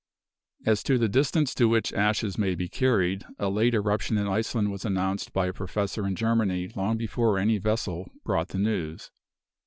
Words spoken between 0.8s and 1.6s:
to the distance